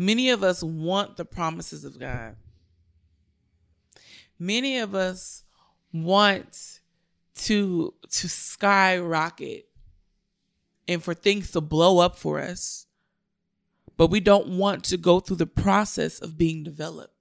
Many 0.00 0.30
of 0.30 0.44
us 0.44 0.62
want 0.62 1.16
the 1.16 1.24
promises 1.24 1.84
of 1.84 1.98
God. 1.98 2.36
Many 4.38 4.78
of 4.78 4.94
us 4.94 5.42
want 5.92 6.78
to 7.34 7.94
to 8.08 8.28
skyrocket 8.28 9.66
and 10.86 11.02
for 11.02 11.14
things 11.14 11.50
to 11.50 11.60
blow 11.60 11.98
up 11.98 12.16
for 12.16 12.38
us. 12.38 12.86
But 13.96 14.10
we 14.10 14.20
don't 14.20 14.56
want 14.56 14.84
to 14.84 14.96
go 14.96 15.18
through 15.18 15.38
the 15.38 15.46
process 15.46 16.20
of 16.20 16.38
being 16.38 16.62
developed. 16.62 17.17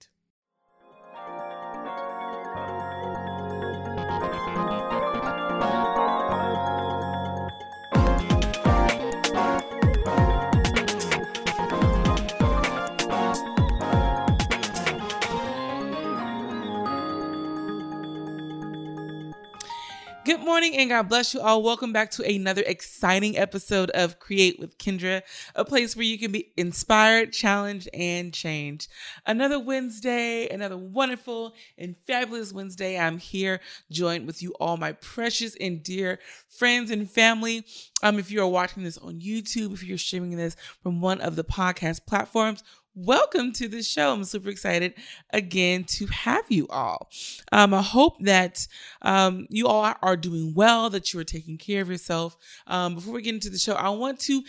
Good 20.27 20.41
morning 20.41 20.75
and 20.75 20.89
God 20.89 21.07
bless 21.07 21.33
you 21.33 21.39
all. 21.39 21.63
Welcome 21.63 21.93
back 21.93 22.11
to 22.11 22.23
another 22.29 22.61
exciting 22.65 23.37
episode 23.37 23.89
of 23.91 24.19
Create 24.19 24.59
with 24.59 24.77
Kendra, 24.77 25.21
a 25.55 25.63
place 25.63 25.95
where 25.95 26.03
you 26.03 26.19
can 26.19 26.33
be 26.33 26.51
inspired, 26.57 27.31
challenged, 27.31 27.87
and 27.93 28.33
changed. 28.33 28.89
Another 29.25 29.57
Wednesday, 29.57 30.49
another 30.49 30.75
wonderful 30.75 31.53
and 31.77 31.95
fabulous 32.05 32.51
Wednesday. 32.51 32.99
I'm 32.99 33.19
here 33.19 33.61
joined 33.89 34.27
with 34.27 34.43
you 34.43 34.53
all, 34.59 34.75
my 34.75 34.91
precious 34.91 35.55
and 35.61 35.81
dear 35.81 36.19
friends 36.49 36.91
and 36.91 37.09
family. 37.09 37.63
Um, 38.03 38.19
if 38.19 38.29
you 38.29 38.41
are 38.41 38.49
watching 38.49 38.83
this 38.83 38.97
on 38.97 39.21
YouTube, 39.21 39.71
if 39.71 39.81
you're 39.81 39.97
streaming 39.97 40.35
this 40.35 40.57
from 40.83 40.99
one 40.99 41.21
of 41.21 41.37
the 41.37 41.45
podcast 41.45 42.05
platforms, 42.05 42.63
welcome 42.97 43.51
to 43.51 43.67
the 43.67 43.83
show. 43.83 44.11
I'm 44.11 44.23
super 44.23 44.49
excited 44.49 44.95
again 45.31 45.83
to 45.83 46.07
have 46.07 46.45
you 46.49 46.67
all. 46.69 47.09
Um, 47.51 47.73
I 47.73 47.83
hope 47.83 48.17
that 48.21 48.67
um, 49.03 49.45
you 49.49 49.67
all 49.67 49.93
are 50.01 50.17
doing 50.17 50.53
well, 50.55 50.89
that 50.89 51.13
you 51.13 51.19
are 51.19 51.23
taking 51.23 51.59
care 51.59 51.83
of 51.83 51.89
yourself. 51.89 52.35
Um, 52.65 52.95
before 52.95 53.13
we 53.13 53.21
get 53.21 53.35
into 53.35 53.51
the 53.51 53.59
show, 53.59 53.73
I 53.73 53.89
want 53.89 54.19
to 54.21 54.41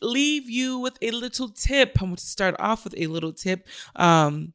leave 0.00 0.48
you 0.48 0.78
with 0.78 0.98
a 1.02 1.10
little 1.10 1.48
tip. 1.48 1.98
I 2.00 2.04
want 2.04 2.20
to 2.20 2.26
start 2.26 2.54
off 2.60 2.84
with 2.84 2.94
a 2.96 3.08
little 3.08 3.32
tip, 3.32 3.66
um, 3.96 4.52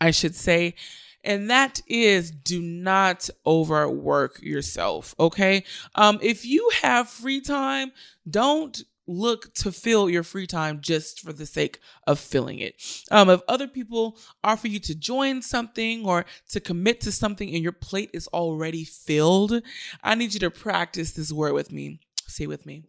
I 0.00 0.10
should 0.10 0.34
say. 0.34 0.74
And 1.22 1.50
that 1.50 1.80
is 1.86 2.30
do 2.30 2.62
not 2.62 3.28
overwork 3.46 4.42
yourself. 4.42 5.14
Okay. 5.20 5.64
Um, 5.94 6.18
if 6.22 6.46
you 6.46 6.70
have 6.82 7.08
free 7.08 7.40
time, 7.40 7.92
don't 8.28 8.82
look 9.06 9.52
to 9.54 9.72
fill 9.72 10.08
your 10.08 10.22
free 10.22 10.46
time 10.46 10.80
just 10.80 11.20
for 11.20 11.32
the 11.32 11.46
sake 11.46 11.78
of 12.06 12.18
filling 12.18 12.58
it. 12.58 12.74
Um, 13.10 13.28
if 13.30 13.40
other 13.48 13.68
people 13.68 14.18
offer 14.42 14.68
you 14.68 14.78
to 14.80 14.94
join 14.94 15.42
something 15.42 16.06
or 16.06 16.24
to 16.50 16.60
commit 16.60 17.00
to 17.02 17.12
something 17.12 17.52
and 17.54 17.62
your 17.62 17.72
plate 17.72 18.10
is 18.12 18.28
already 18.28 18.84
filled, 18.84 19.62
I 20.02 20.14
need 20.14 20.34
you 20.34 20.40
to 20.40 20.50
practice 20.50 21.12
this 21.12 21.32
word 21.32 21.52
with 21.52 21.72
me. 21.72 22.00
Say 22.26 22.46
with 22.46 22.66
me. 22.66 22.84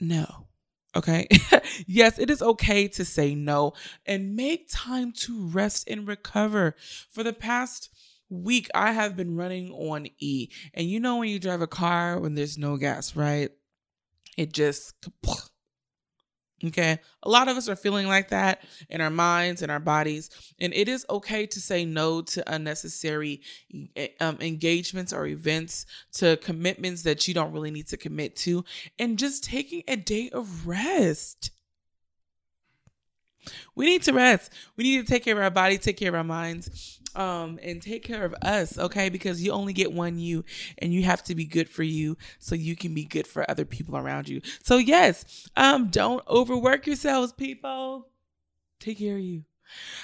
No. 0.00 0.48
Okay. 0.94 1.26
yes, 1.86 2.18
it 2.18 2.30
is 2.30 2.42
okay 2.42 2.88
to 2.88 3.04
say 3.04 3.34
no 3.34 3.72
and 4.04 4.36
make 4.36 4.68
time 4.70 5.12
to 5.12 5.48
rest 5.48 5.88
and 5.88 6.06
recover. 6.06 6.74
For 7.10 7.22
the 7.22 7.32
past 7.32 7.88
week, 8.28 8.68
I 8.74 8.92
have 8.92 9.16
been 9.16 9.36
running 9.36 9.70
on 9.70 10.08
E. 10.18 10.48
And 10.74 10.88
you 10.88 11.00
know, 11.00 11.18
when 11.18 11.28
you 11.28 11.38
drive 11.38 11.62
a 11.62 11.66
car 11.66 12.18
when 12.18 12.34
there's 12.34 12.58
no 12.58 12.76
gas, 12.76 13.16
right? 13.16 13.50
It 14.36 14.52
just 14.52 14.94
okay? 16.64 16.98
A 17.22 17.28
lot 17.28 17.48
of 17.48 17.56
us 17.56 17.68
are 17.68 17.76
feeling 17.76 18.06
like 18.06 18.28
that 18.28 18.62
in 18.88 19.00
our 19.00 19.10
minds 19.10 19.62
and 19.62 19.70
our 19.70 19.80
bodies 19.80 20.30
and 20.60 20.72
it 20.74 20.88
is 20.88 21.04
okay 21.10 21.46
to 21.46 21.60
say 21.60 21.84
no 21.84 22.22
to 22.22 22.52
unnecessary 22.52 23.40
um, 24.20 24.38
engagements 24.40 25.12
or 25.12 25.26
events 25.26 25.86
to 26.12 26.36
commitments 26.38 27.02
that 27.02 27.26
you 27.26 27.34
don't 27.34 27.52
really 27.52 27.70
need 27.70 27.88
to 27.88 27.96
commit 27.96 28.36
to 28.36 28.64
and 28.98 29.18
just 29.18 29.44
taking 29.44 29.82
a 29.88 29.96
day 29.96 30.30
of 30.30 30.66
rest. 30.66 31.50
We 33.74 33.86
need 33.86 34.02
to 34.04 34.12
rest. 34.12 34.52
We 34.76 34.84
need 34.84 35.04
to 35.04 35.12
take 35.12 35.24
care 35.24 35.36
of 35.36 35.42
our 35.42 35.50
body 35.50 35.78
take 35.78 35.96
care 35.96 36.10
of 36.10 36.14
our 36.14 36.24
minds 36.24 37.00
um 37.16 37.58
and 37.62 37.82
take 37.82 38.02
care 38.04 38.24
of 38.24 38.34
us 38.42 38.78
okay 38.78 39.08
because 39.08 39.42
you 39.42 39.52
only 39.52 39.72
get 39.72 39.92
one 39.92 40.18
you 40.18 40.44
and 40.78 40.92
you 40.92 41.02
have 41.02 41.22
to 41.22 41.34
be 41.34 41.44
good 41.44 41.68
for 41.68 41.82
you 41.82 42.16
so 42.38 42.54
you 42.54 42.76
can 42.76 42.94
be 42.94 43.04
good 43.04 43.26
for 43.26 43.48
other 43.50 43.64
people 43.64 43.96
around 43.96 44.28
you 44.28 44.40
so 44.62 44.76
yes 44.76 45.48
um 45.56 45.88
don't 45.88 46.26
overwork 46.28 46.86
yourselves 46.86 47.32
people 47.32 48.08
take 48.80 48.98
care 48.98 49.16
of 49.16 49.20
you 49.20 49.44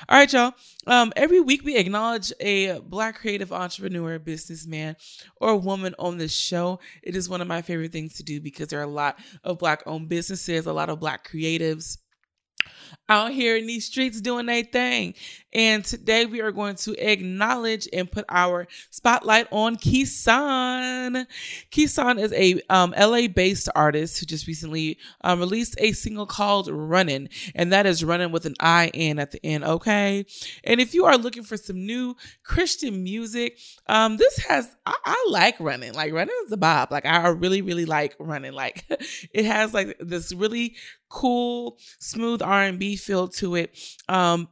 all 0.08 0.18
right, 0.18 0.32
y'all. 0.32 0.54
Um, 0.86 1.12
every 1.16 1.40
week 1.40 1.64
we 1.64 1.76
acknowledge 1.76 2.32
a 2.40 2.78
black 2.80 3.16
creative 3.16 3.52
entrepreneur, 3.52 4.18
businessman, 4.18 4.96
or 5.36 5.56
woman 5.56 5.94
on 5.98 6.18
this 6.18 6.34
show. 6.34 6.80
It 7.02 7.16
is 7.16 7.28
one 7.28 7.40
of 7.40 7.48
my 7.48 7.62
favorite 7.62 7.92
things 7.92 8.14
to 8.14 8.22
do 8.22 8.40
because 8.40 8.68
there 8.68 8.80
are 8.80 8.84
a 8.84 8.86
lot 8.86 9.18
of 9.44 9.58
black 9.58 9.82
owned 9.86 10.08
businesses, 10.08 10.66
a 10.66 10.72
lot 10.72 10.88
of 10.88 11.00
black 11.00 11.28
creatives 11.28 11.98
out 13.08 13.32
here 13.32 13.56
in 13.56 13.66
these 13.66 13.86
streets 13.86 14.20
doing 14.20 14.46
their 14.46 14.62
thing. 14.62 15.14
And 15.52 15.84
today 15.84 16.26
we 16.26 16.40
are 16.40 16.52
going 16.52 16.76
to 16.76 16.94
acknowledge 16.98 17.88
and 17.92 18.10
put 18.10 18.24
our 18.28 18.66
spotlight 18.90 19.48
on 19.50 19.76
Kisan. 19.76 21.26
Kisan 21.70 22.18
is 22.20 22.32
a 22.32 22.60
um, 22.68 22.94
LA 22.98 23.28
based 23.28 23.68
artist 23.74 24.18
who 24.18 24.26
just 24.26 24.46
recently 24.46 24.98
um, 25.22 25.40
released 25.40 25.74
a 25.78 25.92
single 25.92 26.26
called 26.26 26.68
Running, 26.68 27.28
and 27.54 27.72
that 27.72 27.86
is 27.86 28.04
running 28.04 28.32
with 28.32 28.46
an 28.46 28.54
"i" 28.60 28.78
I 28.78 28.90
N 28.94 29.18
at 29.18 29.32
the 29.32 29.44
end, 29.44 29.64
okay? 29.64 30.24
And 30.62 30.80
if 30.80 30.94
you 30.94 31.06
are 31.06 31.16
looking 31.16 31.42
for 31.42 31.56
some 31.56 31.84
new 31.84 32.14
Christian 32.44 33.02
music, 33.02 33.58
um, 33.88 34.16
this 34.16 34.38
has, 34.38 34.76
I, 34.86 34.94
I 35.04 35.26
like 35.30 35.58
running. 35.58 35.94
Like, 35.94 36.12
running 36.12 36.34
is 36.46 36.52
a 36.52 36.56
bob. 36.56 36.92
Like, 36.92 37.06
I 37.06 37.26
really, 37.28 37.62
really 37.62 37.86
like 37.86 38.14
running. 38.20 38.52
Like, 38.52 38.84
it 39.32 39.44
has 39.44 39.74
like 39.74 39.96
this 39.98 40.32
really 40.32 40.76
cool, 41.08 41.78
smooth 41.98 42.42
R&B 42.42 42.96
feel 42.96 43.28
to 43.28 43.56
it. 43.56 43.76
Um, 44.08 44.48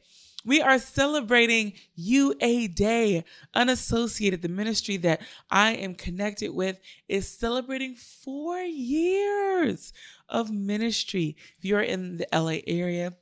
We 0.45 0.61
are 0.61 0.77
celebrating 0.77 1.73
UA 1.95 2.67
Day. 2.67 3.23
Unassociated, 3.55 4.43
the 4.43 4.49
ministry 4.49 4.97
that 4.97 5.21
I 5.49 5.71
am 5.71 5.95
connected 5.95 6.53
with, 6.53 6.79
is 7.09 7.27
celebrating 7.27 7.95
four 7.95 8.59
years 8.59 9.91
of 10.29 10.51
ministry. 10.51 11.35
If 11.57 11.65
you're 11.65 11.81
in 11.81 12.17
the 12.17 12.27
LA 12.31 12.59
area, 12.67 13.13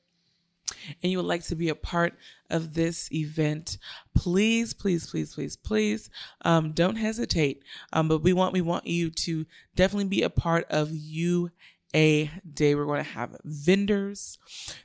and 1.02 1.12
you 1.12 1.18
would 1.18 1.26
like 1.26 1.44
to 1.44 1.56
be 1.56 1.70
a 1.70 1.76
part 1.76 2.16
of 2.50 2.74
this 2.74 3.12
event, 3.12 3.78
please, 4.16 4.74
please, 4.74 5.08
please, 5.08 5.34
please, 5.34 5.56
please, 5.56 6.10
um, 6.44 6.72
don't 6.72 6.96
hesitate. 6.96 7.64
Um, 7.92 8.08
but 8.08 8.22
we 8.22 8.34
want 8.34 8.54
we 8.54 8.62
want 8.62 8.86
you 8.88 9.10
to 9.10 9.46
definitely 9.76 10.06
be 10.06 10.24
a 10.24 10.30
part 10.30 10.66
of 10.70 10.92
you 10.92 11.52
a 11.94 12.30
day. 12.52 12.76
We're 12.76 12.86
going 12.86 13.04
to 13.04 13.12
have 13.12 13.38
vendors. 13.44 14.40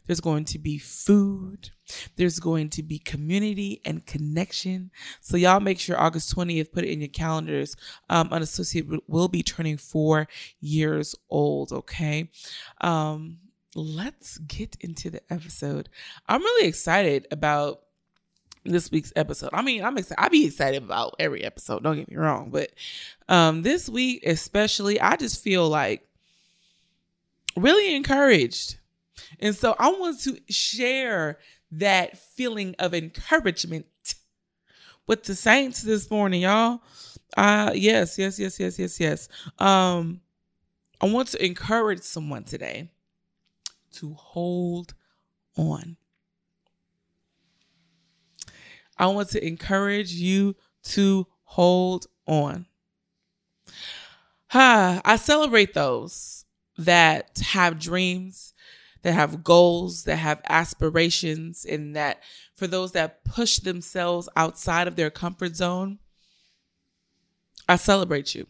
There's 0.06 0.20
going 0.20 0.44
to 0.46 0.58
be 0.58 0.78
food. 0.78 1.70
There's 2.16 2.38
going 2.38 2.70
to 2.70 2.82
be 2.82 2.98
community 2.98 3.80
and 3.84 4.04
connection. 4.06 4.90
So 5.20 5.36
y'all 5.36 5.60
make 5.60 5.80
sure 5.80 5.98
August 5.98 6.34
20th, 6.34 6.72
put 6.72 6.84
it 6.84 6.90
in 6.90 7.00
your 7.00 7.08
calendars. 7.08 7.76
Um, 8.10 8.28
Unassociated 8.30 9.00
will 9.06 9.28
be 9.28 9.42
turning 9.42 9.78
four 9.78 10.28
years 10.60 11.14
old. 11.30 11.72
Okay. 11.72 12.30
Um, 12.80 13.38
let's 13.74 14.38
get 14.38 14.76
into 14.80 15.10
the 15.10 15.20
episode. 15.32 15.88
I'm 16.28 16.42
really 16.42 16.68
excited 16.68 17.26
about 17.30 17.82
this 18.64 18.90
week's 18.90 19.12
episode. 19.16 19.50
I 19.52 19.62
mean, 19.62 19.84
I'm 19.84 19.96
excited. 19.98 20.22
I 20.22 20.28
be 20.28 20.46
excited 20.46 20.82
about 20.82 21.16
every 21.18 21.44
episode. 21.44 21.82
Don't 21.82 21.96
get 21.96 22.10
me 22.10 22.16
wrong, 22.16 22.50
but 22.50 22.70
um, 23.28 23.62
this 23.62 23.88
week 23.88 24.22
especially, 24.26 25.00
I 25.00 25.16
just 25.16 25.42
feel 25.42 25.68
like 25.68 26.06
really 27.56 27.94
encouraged, 27.94 28.78
and 29.40 29.54
so 29.54 29.74
I 29.78 29.90
want 29.90 30.20
to 30.22 30.38
share 30.48 31.38
that 31.72 32.16
feeling 32.18 32.74
of 32.78 32.94
encouragement 32.94 33.86
with 35.06 35.24
the 35.24 35.34
saints 35.34 35.82
this 35.82 36.10
morning, 36.10 36.42
y'all. 36.42 36.80
Uh, 37.36 37.72
yes, 37.74 38.18
yes, 38.18 38.38
yes, 38.38 38.58
yes, 38.58 38.78
yes, 38.78 39.00
yes. 39.00 39.28
Um, 39.58 40.20
I 41.00 41.06
want 41.06 41.28
to 41.28 41.44
encourage 41.44 42.02
someone 42.02 42.44
today 42.44 42.90
to 43.92 44.14
hold 44.14 44.94
on. 45.56 45.96
I 48.96 49.06
want 49.06 49.30
to 49.30 49.46
encourage 49.46 50.12
you 50.12 50.56
to 50.84 51.26
hold 51.44 52.06
on. 52.26 52.66
Ha, 54.48 55.00
I 55.04 55.16
celebrate 55.16 55.74
those 55.74 56.44
that 56.78 57.38
have 57.52 57.78
dreams, 57.78 58.54
that 59.02 59.12
have 59.12 59.44
goals, 59.44 60.04
that 60.04 60.16
have 60.16 60.40
aspirations, 60.48 61.64
and 61.64 61.94
that 61.96 62.22
for 62.54 62.66
those 62.66 62.92
that 62.92 63.24
push 63.24 63.58
themselves 63.58 64.28
outside 64.36 64.88
of 64.88 64.96
their 64.96 65.10
comfort 65.10 65.54
zone, 65.54 65.98
I 67.68 67.76
celebrate 67.76 68.34
you. 68.34 68.46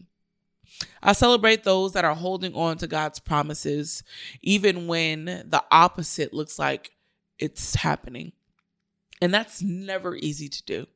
I 1.01 1.13
celebrate 1.13 1.63
those 1.63 1.93
that 1.93 2.05
are 2.05 2.15
holding 2.15 2.53
on 2.53 2.77
to 2.77 2.87
God's 2.87 3.19
promises, 3.19 4.03
even 4.41 4.87
when 4.87 5.25
the 5.25 5.63
opposite 5.71 6.33
looks 6.33 6.59
like 6.59 6.91
it's 7.37 7.75
happening. 7.75 8.33
And 9.21 9.33
that's 9.33 9.61
never 9.61 10.15
easy 10.15 10.49
to 10.49 10.63
do. 10.63 10.87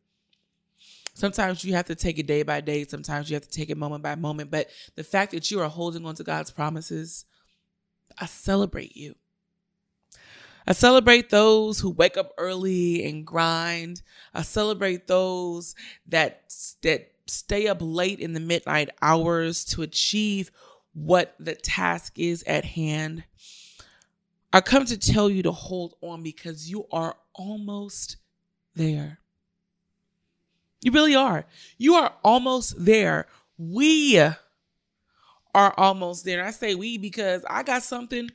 Sometimes 1.14 1.64
you 1.64 1.74
have 1.74 1.86
to 1.86 1.96
take 1.96 2.18
it 2.18 2.26
day 2.26 2.44
by 2.44 2.62
day. 2.62 2.86
Sometimes 2.86 3.30
you 3.30 3.36
have 3.36 3.48
to 3.48 3.50
take 3.50 3.70
it 3.70 3.78
moment 3.78 4.04
by 4.04 4.16
moment. 4.16 4.50
But 4.50 4.70
the 4.96 5.04
fact 5.04 5.32
that 5.32 5.52
you 5.52 5.60
are 5.62 5.70
holding 5.70 6.06
on 6.06 6.16
to 6.16 6.24
God's 6.24 6.52
promises, 6.52 7.26
I 8.18 8.26
celebrate 8.26 8.96
you. 8.96 9.16
I 10.66 10.74
celebrate 10.74 11.30
those 11.30 11.80
who 11.80 11.90
wake 11.90 12.18
up 12.18 12.32
early 12.38 13.04
and 13.06 13.28
grind. 13.28 14.02
I 14.34 14.44
celebrate 14.44 15.08
those 15.08 15.76
that 16.08 16.54
that 16.82 17.13
stay 17.26 17.68
up 17.68 17.78
late 17.80 18.20
in 18.20 18.34
the 18.34 18.40
midnight 18.40 18.90
hours 19.02 19.64
to 19.66 19.82
achieve 19.82 20.52
what 20.94 21.36
the 21.40 21.56
task 21.56 22.20
is 22.20 22.44
at 22.44 22.66
hand. 22.66 23.24
I 24.52 24.62
come 24.62 24.86
to 24.86 24.98
tell 24.98 25.30
you 25.30 25.42
to 25.44 25.52
hold 25.52 25.96
on 26.02 26.22
because 26.22 26.70
you 26.70 26.86
are 26.92 27.16
almost 27.34 28.18
there. 28.76 29.20
You 30.82 30.92
really 30.92 31.16
are. 31.16 31.46
You 31.78 31.96
are 31.96 32.14
almost 32.24 32.86
there. 32.86 33.28
We 33.58 34.18
are 34.18 35.74
almost 35.78 36.26
there. 36.26 36.46
I 36.46 36.52
say 36.52 36.76
we 36.76 36.98
because 36.98 37.44
I 37.50 37.64
got 37.64 37.84
something, 37.84 38.30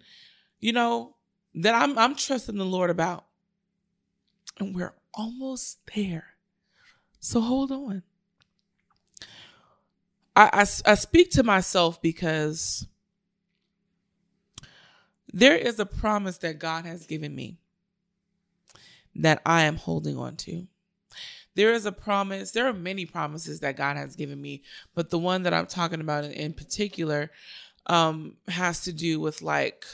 you 0.61 0.73
know, 0.73 1.15
that 1.55 1.75
I'm 1.75 1.99
I'm 1.99 2.15
trusting 2.15 2.57
the 2.57 2.65
Lord 2.65 2.91
about. 2.91 3.27
And 4.59 4.75
we're 4.75 4.95
almost 5.15 5.79
there. 5.95 6.35
So 7.21 7.41
hold 7.41 7.71
on. 7.71 8.03
I, 10.39 10.51
I, 10.53 10.61
I 10.61 10.95
speak 10.95 11.33
to 11.33 11.43
myself 11.43 12.01
because 12.01 12.87
there 15.33 15.57
is 15.57 15.81
a 15.81 15.87
promise 15.87 16.39
that 16.39 16.61
God 16.61 16.87
has 16.87 17.07
given 17.07 17.35
me 17.35 17.59
that 19.17 19.43
I 19.45 19.65
am 19.65 19.75
holding 19.75 20.17
on 20.17 20.37
to. 20.37 20.69
There 21.57 21.73
is 21.73 21.87
a 21.87 21.93
promise, 21.93 22.53
there 22.53 22.69
are 22.69 22.73
many 22.73 23.05
promises 23.05 23.59
that 23.61 23.77
God 23.77 23.97
has 23.97 24.15
given 24.15 24.41
me, 24.41 24.63
but 24.95 25.11
the 25.11 25.19
one 25.19 25.43
that 25.43 25.53
I'm 25.53 25.67
talking 25.67 26.01
about 26.01 26.23
in, 26.23 26.31
in 26.31 26.53
particular 26.53 27.33
um, 27.87 28.37
has 28.47 28.83
to 28.83 28.93
do 28.93 29.19
with 29.19 29.43
like 29.43 29.85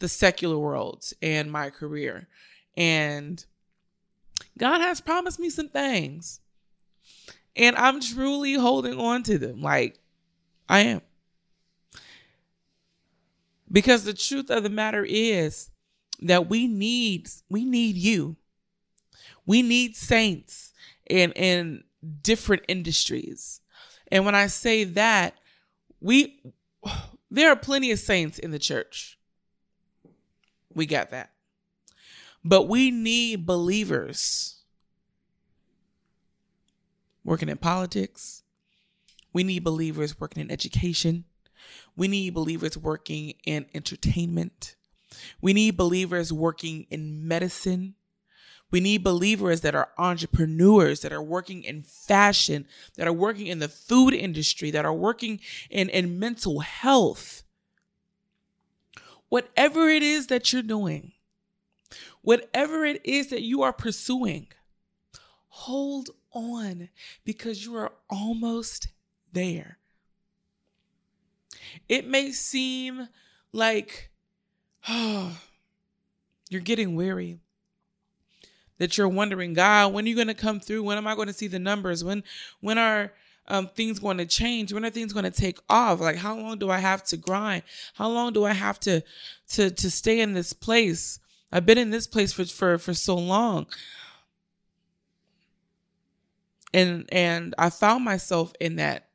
the 0.00 0.08
secular 0.08 0.58
world 0.58 1.06
and 1.22 1.50
my 1.50 1.70
career. 1.70 2.28
And 2.76 3.42
God 4.58 4.82
has 4.82 5.00
promised 5.00 5.40
me 5.40 5.48
some 5.48 5.70
things. 5.70 6.41
And 7.56 7.76
I'm 7.76 8.00
truly 8.00 8.54
holding 8.54 8.98
on 8.98 9.22
to 9.24 9.38
them. 9.38 9.60
Like, 9.60 9.98
I 10.68 10.80
am. 10.80 11.02
Because 13.70 14.04
the 14.04 14.14
truth 14.14 14.50
of 14.50 14.62
the 14.62 14.70
matter 14.70 15.04
is 15.04 15.70
that 16.20 16.48
we 16.48 16.66
need 16.66 17.28
we 17.48 17.64
need 17.64 17.96
you. 17.96 18.36
We 19.46 19.62
need 19.62 19.96
saints 19.96 20.72
in 21.08 21.32
in 21.32 21.84
different 22.22 22.64
industries. 22.68 23.60
And 24.10 24.24
when 24.24 24.34
I 24.34 24.46
say 24.46 24.84
that, 24.84 25.34
we 26.00 26.42
there 27.30 27.50
are 27.50 27.56
plenty 27.56 27.90
of 27.90 27.98
saints 27.98 28.38
in 28.38 28.50
the 28.50 28.58
church. 28.58 29.18
We 30.74 30.86
got 30.86 31.10
that. 31.10 31.30
But 32.44 32.68
we 32.68 32.90
need 32.90 33.46
believers 33.46 34.61
working 37.24 37.48
in 37.48 37.58
politics. 37.58 38.42
We 39.32 39.44
need 39.44 39.64
believers 39.64 40.20
working 40.20 40.42
in 40.42 40.50
education. 40.50 41.24
We 41.96 42.08
need 42.08 42.34
believers 42.34 42.76
working 42.76 43.34
in 43.44 43.66
entertainment. 43.74 44.76
We 45.40 45.52
need 45.52 45.76
believers 45.76 46.32
working 46.32 46.86
in 46.90 47.26
medicine. 47.26 47.94
We 48.70 48.80
need 48.80 49.04
believers 49.04 49.60
that 49.60 49.74
are 49.74 49.90
entrepreneurs, 49.98 51.00
that 51.00 51.12
are 51.12 51.22
working 51.22 51.62
in 51.62 51.82
fashion, 51.82 52.66
that 52.96 53.06
are 53.06 53.12
working 53.12 53.46
in 53.46 53.58
the 53.58 53.68
food 53.68 54.14
industry, 54.14 54.70
that 54.70 54.86
are 54.86 54.94
working 54.94 55.40
in, 55.70 55.90
in 55.90 56.18
mental 56.18 56.60
health. 56.60 57.42
Whatever 59.28 59.88
it 59.88 60.02
is 60.02 60.28
that 60.28 60.52
you're 60.52 60.62
doing, 60.62 61.12
whatever 62.22 62.84
it 62.84 63.04
is 63.04 63.28
that 63.28 63.42
you 63.42 63.62
are 63.62 63.72
pursuing, 63.72 64.48
hold 65.48 66.10
on 66.32 66.88
because 67.24 67.64
you 67.64 67.76
are 67.76 67.92
almost 68.10 68.88
there. 69.32 69.78
It 71.88 72.06
may 72.06 72.32
seem 72.32 73.08
like 73.52 74.10
oh, 74.88 75.38
you're 76.50 76.60
getting 76.60 76.94
weary. 76.94 77.38
That 78.78 78.98
you're 78.98 79.08
wondering, 79.08 79.54
God, 79.54 79.92
when 79.92 80.04
are 80.04 80.08
you 80.08 80.16
going 80.16 80.26
to 80.26 80.34
come 80.34 80.58
through? 80.58 80.82
When 80.82 80.98
am 80.98 81.06
I 81.06 81.14
going 81.14 81.28
to 81.28 81.32
see 81.32 81.46
the 81.46 81.60
numbers? 81.60 82.02
When 82.02 82.24
when 82.60 82.78
are 82.78 83.12
um, 83.46 83.68
things 83.68 84.00
going 84.00 84.18
to 84.18 84.26
change? 84.26 84.72
When 84.72 84.84
are 84.84 84.90
things 84.90 85.12
going 85.12 85.24
to 85.24 85.30
take 85.30 85.58
off? 85.68 86.00
Like, 86.00 86.16
how 86.16 86.36
long 86.36 86.58
do 86.58 86.70
I 86.70 86.78
have 86.78 87.04
to 87.04 87.16
grind? 87.16 87.62
How 87.94 88.08
long 88.08 88.32
do 88.32 88.44
I 88.44 88.52
have 88.52 88.80
to 88.80 89.02
to 89.50 89.70
to 89.70 89.90
stay 89.90 90.20
in 90.20 90.32
this 90.32 90.52
place? 90.52 91.20
I've 91.52 91.66
been 91.66 91.78
in 91.78 91.90
this 91.90 92.06
place 92.06 92.32
for 92.32 92.44
for 92.44 92.78
for 92.78 92.94
so 92.94 93.14
long 93.14 93.66
and 96.72 97.08
and 97.12 97.54
I 97.58 97.70
found 97.70 98.04
myself 98.04 98.52
in 98.60 98.76
that. 98.76 99.08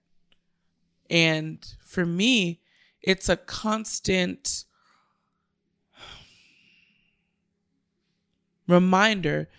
And 1.09 1.65
for 1.83 2.05
me, 2.05 2.61
it's 3.01 3.29
a 3.29 3.37
constant 3.37 4.65
reminder 8.67 9.49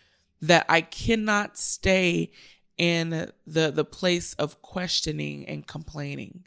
that 0.41 0.67
I 0.69 0.83
cannot 0.83 1.59
stay 1.59 2.33
in 2.77 3.11
the 3.47 3.71
the 3.71 3.85
place 3.85 4.35
of 4.35 4.63
questioning 4.63 5.47
and 5.47 5.67
complaining. 5.67 6.45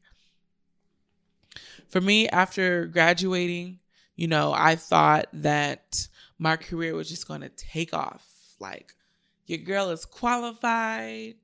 For 1.89 1.99
me, 1.99 2.29
after 2.29 2.85
graduating, 2.85 3.79
you 4.15 4.27
know, 4.27 4.53
I 4.53 4.75
thought 4.75 5.27
that 5.33 6.07
my 6.39 6.55
career 6.55 6.95
was 6.95 7.09
just 7.09 7.27
going 7.27 7.41
to 7.41 7.49
take 7.49 7.93
off. 7.93 8.25
Like, 8.59 8.95
your 9.45 9.57
girl 9.57 9.89
is 9.89 10.05
qualified. 10.05 11.35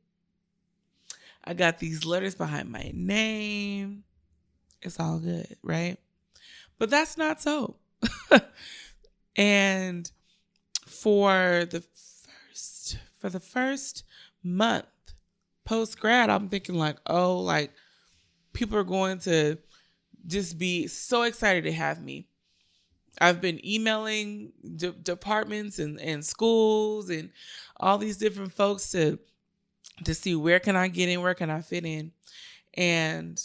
I 1.44 1.54
got 1.54 1.80
these 1.80 2.06
letters 2.06 2.36
behind 2.36 2.70
my 2.70 2.92
name. 2.94 4.04
It's 4.82 5.00
all 5.00 5.20
good, 5.20 5.56
right? 5.64 5.98
But 6.78 6.90
that's 6.90 7.18
not 7.18 7.42
so. 7.42 7.78
and 9.36 10.12
for 10.86 11.66
the 11.70 11.82
first 11.82 12.98
for 13.20 13.30
the 13.30 13.40
first 13.40 14.04
month 14.44 14.86
post 15.66 16.00
grad, 16.00 16.30
I'm 16.30 16.50
thinking 16.50 16.76
like, 16.76 16.98
oh, 17.08 17.40
like 17.40 17.72
people 18.54 18.78
are 18.78 18.84
going 18.84 19.20
to 19.20 19.58
just 20.26 20.58
be 20.58 20.88
so 20.88 21.24
excited 21.24 21.64
to 21.64 21.72
have 21.72 22.02
me. 22.02 22.28
I've 23.20 23.42
been 23.42 23.66
emailing 23.66 24.52
de- 24.76 24.92
departments 24.92 25.80
and, 25.80 26.00
and 26.00 26.24
schools 26.24 27.10
and 27.10 27.32
all 27.78 27.98
these 27.98 28.18
different 28.18 28.54
folks 28.54 28.92
to 28.92 29.20
to 30.04 30.14
see 30.14 30.36
where 30.36 30.60
can 30.60 30.76
I 30.76 30.88
get 30.88 31.10
in, 31.10 31.22
where 31.22 31.34
can 31.34 31.50
I 31.50 31.62
fit 31.62 31.86
in. 31.86 32.12
And 32.74 33.42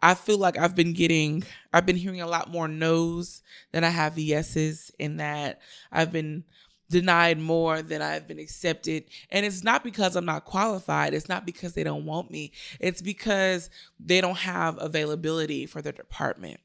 I 0.00 0.14
feel 0.14 0.38
like 0.38 0.58
I've 0.58 0.74
been 0.74 0.94
getting 0.94 1.44
I've 1.72 1.86
been 1.86 1.96
hearing 1.96 2.20
a 2.20 2.26
lot 2.26 2.50
more 2.50 2.66
no's 2.66 3.42
than 3.70 3.84
I 3.84 3.90
have 3.90 4.18
yeses 4.18 4.90
in 4.98 5.18
that 5.18 5.60
I've 5.92 6.12
been 6.12 6.44
denied 6.90 7.38
more 7.38 7.80
than 7.82 8.02
I've 8.02 8.28
been 8.28 8.38
accepted. 8.38 9.04
And 9.30 9.46
it's 9.46 9.64
not 9.64 9.82
because 9.82 10.14
I'm 10.14 10.26
not 10.26 10.44
qualified. 10.44 11.14
It's 11.14 11.28
not 11.28 11.46
because 11.46 11.72
they 11.72 11.84
don't 11.84 12.04
want 12.04 12.30
me. 12.30 12.52
It's 12.80 13.00
because 13.00 13.70
they 13.98 14.20
don't 14.20 14.38
have 14.38 14.76
availability 14.80 15.66
for 15.66 15.80
their 15.80 15.92
department. 15.92 16.60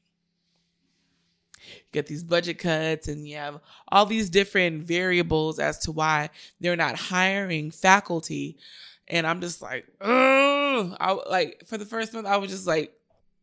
You 1.64 1.92
get 1.92 2.06
these 2.06 2.22
budget 2.22 2.58
cuts 2.58 3.08
and 3.08 3.26
you 3.26 3.36
have 3.36 3.60
all 3.88 4.06
these 4.06 4.30
different 4.30 4.84
variables 4.84 5.58
as 5.58 5.78
to 5.80 5.92
why 5.92 6.30
they're 6.60 6.76
not 6.76 6.96
hiring 6.96 7.70
faculty. 7.70 8.58
And 9.06 9.26
I'm 9.26 9.40
just 9.40 9.62
like, 9.62 9.86
I 10.00 11.18
like 11.28 11.64
for 11.66 11.78
the 11.78 11.86
first 11.86 12.12
month, 12.12 12.26
I 12.26 12.36
was 12.36 12.50
just 12.50 12.66
like 12.66 12.92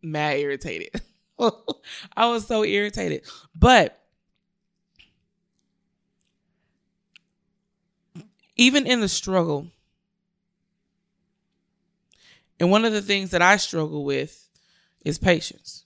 mad 0.01 0.39
irritated. 0.39 1.01
I 2.15 2.27
was 2.27 2.47
so 2.47 2.63
irritated. 2.63 3.23
But 3.55 4.01
even 8.55 8.87
in 8.87 9.01
the 9.01 9.09
struggle, 9.09 9.67
and 12.59 12.71
one 12.71 12.85
of 12.85 12.93
the 12.93 13.01
things 13.01 13.31
that 13.31 13.41
I 13.41 13.57
struggle 13.57 14.05
with 14.05 14.49
is 15.03 15.17
patience. 15.17 15.84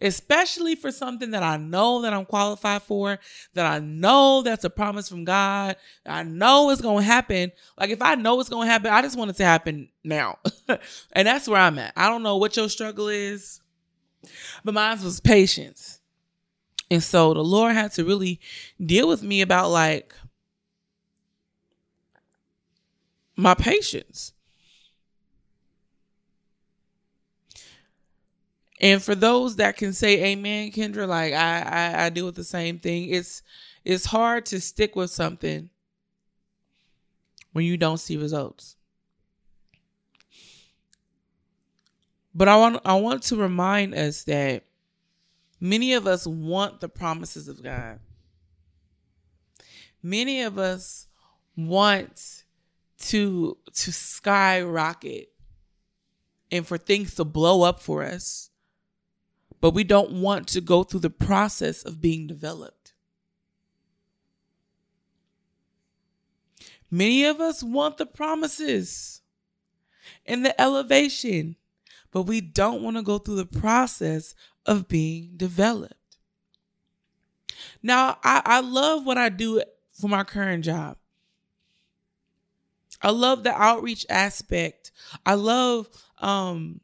Especially 0.00 0.74
for 0.74 0.90
something 0.90 1.32
that 1.32 1.42
I 1.42 1.56
know 1.56 2.02
that 2.02 2.12
I'm 2.12 2.24
qualified 2.24 2.82
for, 2.82 3.18
that 3.54 3.66
I 3.66 3.80
know 3.80 4.42
that's 4.42 4.64
a 4.64 4.70
promise 4.70 5.08
from 5.08 5.24
God, 5.24 5.76
I 6.06 6.22
know 6.22 6.70
it's 6.70 6.80
going 6.80 6.98
to 6.98 7.04
happen. 7.04 7.52
Like 7.78 7.90
if 7.90 8.00
I 8.00 8.14
know 8.14 8.40
it's 8.40 8.48
going 8.48 8.66
to 8.66 8.72
happen, 8.72 8.90
I 8.92 9.02
just 9.02 9.18
want 9.18 9.30
it 9.30 9.36
to 9.36 9.44
happen 9.44 9.88
now. 10.02 10.38
and 11.12 11.28
that's 11.28 11.46
where 11.48 11.60
I'm 11.60 11.78
at. 11.78 11.92
I 11.96 12.08
don't 12.08 12.22
know 12.22 12.36
what 12.36 12.56
your 12.56 12.68
struggle 12.68 13.08
is, 13.08 13.60
but 14.64 14.74
mine 14.74 15.02
was 15.02 15.20
patience. 15.20 16.00
And 16.90 17.02
so 17.02 17.34
the 17.34 17.44
Lord 17.44 17.74
had 17.74 17.92
to 17.92 18.04
really 18.04 18.40
deal 18.84 19.06
with 19.06 19.22
me 19.22 19.42
about 19.42 19.70
like 19.70 20.14
my 23.36 23.54
patience. 23.54 24.32
And 28.80 29.02
for 29.02 29.14
those 29.14 29.56
that 29.56 29.76
can 29.76 29.92
say 29.92 30.32
amen, 30.32 30.70
Kendra, 30.72 31.06
like 31.06 31.34
I, 31.34 31.60
I, 31.60 32.04
I 32.06 32.08
deal 32.10 32.26
with 32.26 32.36
the 32.36 32.44
same 32.44 32.78
thing. 32.78 33.10
It's 33.10 33.42
it's 33.84 34.06
hard 34.06 34.46
to 34.46 34.60
stick 34.60 34.96
with 34.96 35.10
something 35.10 35.70
when 37.52 37.64
you 37.64 37.76
don't 37.76 37.98
see 37.98 38.16
results. 38.16 38.76
But 42.34 42.48
I 42.48 42.56
want 42.56 42.80
I 42.84 42.94
want 42.94 43.22
to 43.24 43.36
remind 43.36 43.94
us 43.94 44.24
that 44.24 44.64
Many 45.60 45.92
of 45.92 46.06
us 46.06 46.26
want 46.26 46.80
the 46.80 46.88
promises 46.88 47.46
of 47.46 47.62
God. 47.62 48.00
Many 50.02 50.40
of 50.40 50.58
us 50.58 51.06
want 51.54 52.44
to 52.98 53.58
to 53.74 53.92
skyrocket 53.92 55.28
and 56.50 56.66
for 56.66 56.78
things 56.78 57.14
to 57.16 57.24
blow 57.24 57.62
up 57.62 57.80
for 57.80 58.02
us. 58.02 58.49
But 59.60 59.74
we 59.74 59.84
don't 59.84 60.22
want 60.22 60.48
to 60.48 60.60
go 60.60 60.84
through 60.84 61.00
the 61.00 61.10
process 61.10 61.82
of 61.82 62.00
being 62.00 62.26
developed. 62.26 62.94
Many 66.90 67.24
of 67.24 67.40
us 67.40 67.62
want 67.62 67.98
the 67.98 68.06
promises 68.06 69.20
and 70.26 70.44
the 70.44 70.58
elevation, 70.60 71.56
but 72.10 72.22
we 72.22 72.40
don't 72.40 72.82
want 72.82 72.96
to 72.96 73.02
go 73.02 73.18
through 73.18 73.36
the 73.36 73.46
process 73.46 74.34
of 74.66 74.88
being 74.88 75.34
developed. 75.36 75.94
Now, 77.82 78.18
I, 78.24 78.42
I 78.44 78.60
love 78.60 79.06
what 79.06 79.18
I 79.18 79.28
do 79.28 79.62
for 79.92 80.08
my 80.08 80.24
current 80.24 80.64
job. 80.64 80.96
I 83.02 83.10
love 83.10 83.44
the 83.44 83.54
outreach 83.54 84.04
aspect. 84.10 84.90
I 85.24 85.34
love 85.34 85.88
um, 86.18 86.80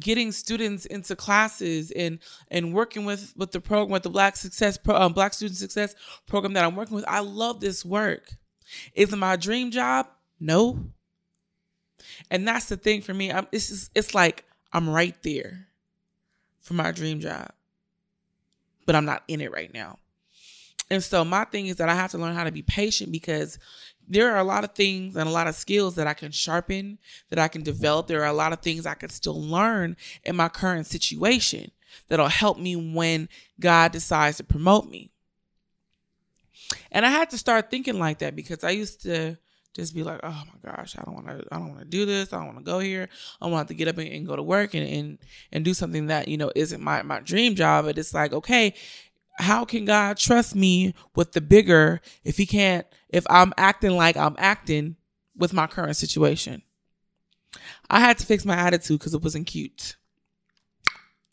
getting 0.00 0.32
students 0.32 0.86
into 0.86 1.16
classes 1.16 1.90
and 1.90 2.18
and 2.48 2.72
working 2.72 3.04
with 3.04 3.34
with 3.36 3.52
the 3.52 3.60
program 3.60 3.92
with 3.92 4.02
the 4.02 4.10
Black 4.10 4.36
Success 4.36 4.78
um, 4.88 5.12
Black 5.12 5.34
Student 5.34 5.58
Success 5.58 5.94
program 6.26 6.52
that 6.54 6.64
I'm 6.64 6.76
working 6.76 6.94
with. 6.96 7.04
I 7.08 7.20
love 7.20 7.60
this 7.60 7.84
work. 7.84 8.30
Is 8.94 9.12
it 9.12 9.16
my 9.16 9.36
dream 9.36 9.70
job? 9.70 10.06
No. 10.40 10.90
And 12.30 12.46
that's 12.46 12.66
the 12.66 12.76
thing 12.76 13.00
for 13.00 13.14
me. 13.14 13.32
I'm, 13.32 13.46
it's 13.52 13.68
just, 13.68 13.90
it's 13.94 14.14
like 14.14 14.44
I'm 14.72 14.88
right 14.88 15.16
there 15.22 15.68
for 16.60 16.74
my 16.74 16.92
dream 16.92 17.20
job, 17.20 17.50
but 18.86 18.94
I'm 18.94 19.04
not 19.04 19.22
in 19.28 19.40
it 19.40 19.52
right 19.52 19.72
now. 19.72 19.98
And 20.90 21.02
so 21.02 21.24
my 21.24 21.44
thing 21.44 21.66
is 21.66 21.76
that 21.76 21.88
I 21.88 21.94
have 21.94 22.10
to 22.10 22.18
learn 22.18 22.34
how 22.34 22.44
to 22.44 22.52
be 22.52 22.62
patient 22.62 23.10
because 23.10 23.58
there 24.08 24.32
are 24.32 24.38
a 24.38 24.44
lot 24.44 24.64
of 24.64 24.72
things 24.72 25.16
and 25.16 25.28
a 25.28 25.32
lot 25.32 25.46
of 25.46 25.54
skills 25.54 25.94
that 25.94 26.06
I 26.06 26.14
can 26.14 26.30
sharpen, 26.30 26.98
that 27.30 27.38
I 27.38 27.48
can 27.48 27.62
develop. 27.62 28.06
There 28.06 28.22
are 28.22 28.26
a 28.26 28.32
lot 28.32 28.52
of 28.52 28.60
things 28.60 28.86
I 28.86 28.94
can 28.94 29.08
still 29.08 29.40
learn 29.40 29.96
in 30.24 30.36
my 30.36 30.48
current 30.48 30.86
situation 30.86 31.70
that'll 32.08 32.28
help 32.28 32.58
me 32.58 32.76
when 32.76 33.28
God 33.60 33.92
decides 33.92 34.38
to 34.38 34.44
promote 34.44 34.88
me. 34.88 35.10
And 36.90 37.04
I 37.04 37.10
had 37.10 37.30
to 37.30 37.38
start 37.38 37.70
thinking 37.70 37.98
like 37.98 38.18
that 38.18 38.36
because 38.36 38.64
I 38.64 38.70
used 38.70 39.02
to 39.02 39.36
just 39.74 39.94
be 39.94 40.04
like, 40.04 40.20
oh 40.22 40.44
my 40.46 40.70
gosh, 40.70 40.96
I 40.96 41.02
don't 41.02 41.14
want 41.14 41.26
to, 41.26 41.44
I 41.50 41.58
don't 41.58 41.70
want 41.70 41.80
to 41.80 41.86
do 41.86 42.06
this. 42.06 42.32
I 42.32 42.38
don't 42.38 42.46
want 42.46 42.58
to 42.58 42.64
go 42.64 42.78
here. 42.78 43.08
I 43.40 43.48
want 43.48 43.68
to 43.68 43.74
get 43.74 43.88
up 43.88 43.98
and, 43.98 44.08
and, 44.08 44.26
go 44.26 44.36
to 44.36 44.42
work 44.42 44.74
and, 44.74 44.86
and, 44.86 45.18
and 45.50 45.64
do 45.64 45.74
something 45.74 46.06
that, 46.06 46.28
you 46.28 46.36
know, 46.36 46.52
isn't 46.54 46.80
my, 46.80 47.02
my 47.02 47.20
dream 47.20 47.56
job. 47.56 47.86
But 47.86 47.98
it's 47.98 48.14
like, 48.14 48.32
okay, 48.32 48.74
how 49.34 49.64
can 49.64 49.84
God 49.84 50.16
trust 50.16 50.54
me 50.54 50.94
with 51.14 51.32
the 51.32 51.40
bigger 51.40 52.00
if 52.24 52.36
he 52.36 52.46
can't, 52.46 52.86
if 53.08 53.26
I'm 53.28 53.52
acting 53.56 53.92
like 53.92 54.16
I'm 54.16 54.36
acting 54.38 54.96
with 55.36 55.52
my 55.52 55.66
current 55.66 55.96
situation? 55.96 56.62
I 57.88 58.00
had 58.00 58.18
to 58.18 58.26
fix 58.26 58.44
my 58.44 58.56
attitude 58.56 58.98
because 58.98 59.14
it 59.14 59.22
wasn't 59.22 59.46
cute. 59.46 59.96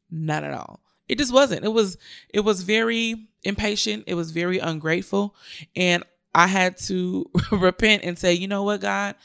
Not 0.09 0.43
at 0.43 0.53
all. 0.53 0.81
It 1.07 1.17
just 1.17 1.33
wasn't. 1.33 1.65
It 1.65 1.73
was, 1.73 1.97
it 2.29 2.41
was 2.41 2.63
very 2.63 3.27
impatient. 3.43 4.05
It 4.07 4.15
was 4.15 4.31
very 4.31 4.59
ungrateful. 4.59 5.35
And 5.75 6.03
I 6.33 6.47
had 6.47 6.77
to 6.77 7.29
repent 7.51 8.03
and 8.03 8.17
say, 8.17 8.33
you 8.33 8.47
know 8.47 8.63
what, 8.63 8.81
God, 8.81 9.15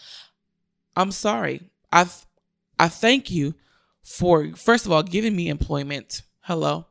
I'm 0.96 1.12
sorry. 1.12 1.62
I've 1.92 2.26
I 2.78 2.88
thank 2.88 3.30
you 3.30 3.54
for 4.02 4.52
first 4.54 4.86
of 4.86 4.92
all 4.92 5.02
giving 5.02 5.34
me 5.34 5.48
employment. 5.48 6.22
Hello. 6.40 6.86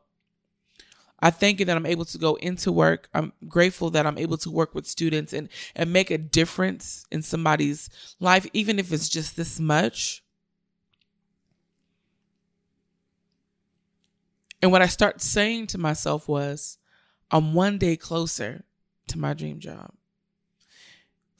I 1.20 1.30
thank 1.30 1.60
you 1.60 1.66
that 1.66 1.76
I'm 1.76 1.86
able 1.86 2.04
to 2.06 2.18
go 2.18 2.34
into 2.36 2.70
work. 2.70 3.08
I'm 3.14 3.32
grateful 3.48 3.90
that 3.90 4.06
I'm 4.06 4.18
able 4.18 4.36
to 4.38 4.50
work 4.50 4.74
with 4.74 4.86
students 4.86 5.32
and 5.32 5.48
and 5.74 5.92
make 5.92 6.10
a 6.10 6.18
difference 6.18 7.06
in 7.10 7.22
somebody's 7.22 7.88
life, 8.20 8.46
even 8.52 8.78
if 8.78 8.92
it's 8.92 9.08
just 9.08 9.36
this 9.36 9.58
much. 9.58 10.22
And 14.62 14.72
what 14.72 14.82
I 14.82 14.86
start 14.86 15.20
saying 15.20 15.68
to 15.68 15.78
myself 15.78 16.28
was, 16.28 16.78
I'm 17.30 17.54
one 17.54 17.78
day 17.78 17.96
closer 17.96 18.64
to 19.08 19.18
my 19.18 19.34
dream 19.34 19.60
job 19.60 19.92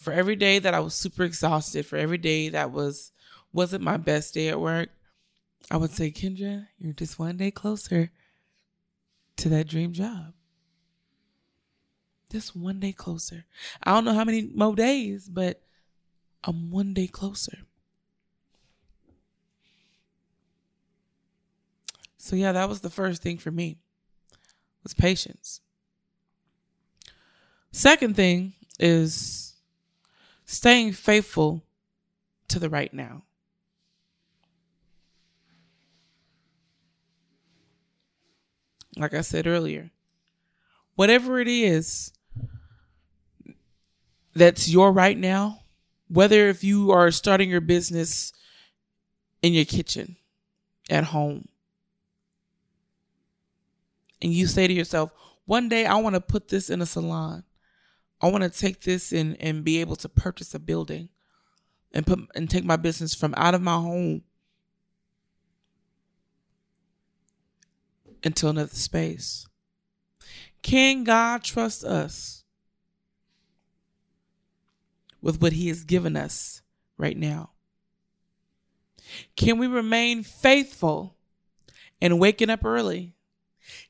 for 0.06 0.12
every 0.12 0.36
day 0.36 0.60
that 0.60 0.74
I 0.74 0.78
was 0.78 0.94
super 0.94 1.24
exhausted, 1.24 1.84
for 1.84 1.96
every 1.96 2.18
day 2.18 2.48
that 2.50 2.70
was 2.70 3.10
wasn't 3.52 3.82
my 3.82 3.96
best 3.96 4.34
day 4.34 4.48
at 4.48 4.60
work, 4.60 4.90
I 5.68 5.76
would 5.78 5.90
say, 5.90 6.12
Kendra, 6.12 6.68
you're 6.78 6.92
just 6.92 7.18
one 7.18 7.36
day 7.38 7.50
closer 7.50 8.12
to 9.36 9.48
that 9.50 9.68
dream 9.68 9.92
job. 9.92 10.32
Just 12.30 12.56
one 12.56 12.80
day 12.80 12.92
closer. 12.92 13.44
I 13.82 13.92
don't 13.92 14.04
know 14.04 14.14
how 14.14 14.24
many 14.24 14.50
more 14.54 14.74
days, 14.74 15.28
but 15.28 15.62
I'm 16.42 16.70
one 16.70 16.92
day 16.92 17.06
closer. 17.06 17.58
So 22.18 22.34
yeah, 22.34 22.52
that 22.52 22.68
was 22.68 22.80
the 22.80 22.90
first 22.90 23.22
thing 23.22 23.38
for 23.38 23.52
me. 23.52 23.78
Was 24.82 24.94
patience. 24.94 25.60
Second 27.70 28.16
thing 28.16 28.54
is 28.80 29.54
staying 30.44 30.92
faithful 30.92 31.62
to 32.48 32.58
the 32.58 32.70
right 32.70 32.92
now. 32.92 33.25
Like 38.96 39.14
I 39.14 39.20
said 39.20 39.46
earlier, 39.46 39.90
whatever 40.94 41.38
it 41.38 41.48
is 41.48 42.12
that's 44.34 44.68
your 44.68 44.92
right 44.92 45.16
now, 45.16 45.62
whether 46.08 46.48
if 46.48 46.62
you 46.62 46.90
are 46.92 47.10
starting 47.10 47.50
your 47.50 47.60
business 47.60 48.32
in 49.42 49.52
your 49.52 49.64
kitchen, 49.64 50.16
at 50.88 51.04
home, 51.04 51.48
and 54.22 54.32
you 54.32 54.46
say 54.46 54.66
to 54.66 54.72
yourself, 54.72 55.10
one 55.44 55.68
day 55.68 55.86
I 55.86 55.96
want 55.96 56.14
to 56.14 56.20
put 56.20 56.48
this 56.48 56.70
in 56.70 56.80
a 56.80 56.86
salon. 56.86 57.44
I 58.20 58.30
want 58.30 58.44
to 58.44 58.50
take 58.50 58.82
this 58.82 59.12
and, 59.12 59.36
and 59.40 59.64
be 59.64 59.80
able 59.80 59.96
to 59.96 60.08
purchase 60.08 60.54
a 60.54 60.58
building 60.58 61.10
and 61.92 62.06
put 62.06 62.20
and 62.34 62.48
take 62.48 62.64
my 62.64 62.76
business 62.76 63.14
from 63.14 63.34
out 63.36 63.54
of 63.54 63.62
my 63.62 63.74
home 63.74 64.22
into 68.26 68.48
another 68.48 68.74
space. 68.74 69.46
Can 70.62 71.04
God 71.04 71.42
trust 71.44 71.84
us 71.84 72.44
with 75.22 75.40
what 75.40 75.52
He 75.52 75.68
has 75.68 75.84
given 75.84 76.16
us 76.16 76.62
right 76.98 77.16
now? 77.16 77.50
Can 79.36 79.58
we 79.58 79.68
remain 79.68 80.24
faithful 80.24 81.16
in 82.00 82.18
waking 82.18 82.50
up 82.50 82.64
early? 82.64 83.14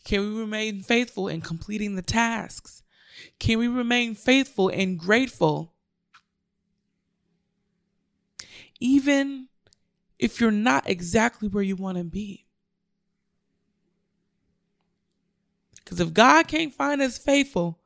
Can 0.05 0.21
we 0.21 0.41
remain 0.41 0.83
faithful 0.83 1.29
in 1.29 1.41
completing 1.41 1.97
the 1.97 2.03
tasks? 2.03 2.83
Can 3.39 3.59
we 3.59 3.69
remain 3.69 4.15
faithful 4.15 4.69
and 4.69 4.99
grateful? 4.99 5.73
Even 8.79 9.49
if 10.19 10.41
you're 10.41 10.51
not 10.51 10.89
exactly 10.89 11.49
where 11.49 11.63
you 11.63 11.77
want 11.77 11.97
to 11.97 12.05
be. 12.05 12.46
Because 15.87 16.01
if 16.01 16.13
God 16.13 16.49
can't 16.49 16.75
find 16.75 17.01
us 17.01 17.17
faithful 17.17 17.79